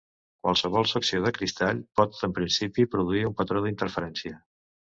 Qualsevol 0.45 0.87
secció 0.91 1.19
de 1.25 1.33
cristall 1.35 1.83
pot, 2.01 2.17
en 2.29 2.35
principi, 2.39 2.89
produir 2.97 3.23
un 3.31 3.37
patró 3.43 3.63
d'interferència. 3.67 4.43